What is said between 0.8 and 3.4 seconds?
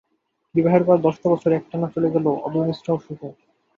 পর দশটা বছর একটানা চলে গেল অবিমিশ্র সুখে।